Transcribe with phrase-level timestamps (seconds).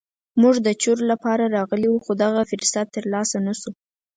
[0.41, 3.71] موږ د چور لپاره راغلي وو خو دغه فرصت تر لاسه نه شو.